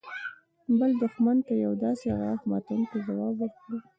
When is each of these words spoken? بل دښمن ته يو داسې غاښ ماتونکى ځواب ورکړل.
بل 0.79 0.91
دښمن 1.01 1.37
ته 1.47 1.53
يو 1.65 1.73
داسې 1.85 2.07
غاښ 2.19 2.41
ماتونکى 2.51 2.97
ځواب 3.05 3.33
ورکړل. 3.39 3.79